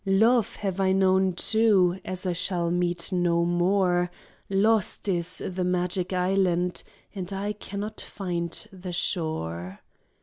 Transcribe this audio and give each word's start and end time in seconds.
Love 0.03 0.55
have 0.55 0.79
I 0.79 0.91
known, 0.93 1.33
too, 1.33 1.99
As 2.03 2.25
I 2.25 2.33
shall 2.33 2.71
meet 2.71 3.11
no 3.13 3.45
more; 3.45 4.09
Lost 4.49 5.07
is 5.07 5.43
the 5.47 5.63
magic 5.63 6.11
island, 6.11 6.81
And 7.13 7.31
I 7.31 7.53
cannot 7.53 8.01
find 8.01 8.51
the 8.73 8.93
shore. 8.93 9.81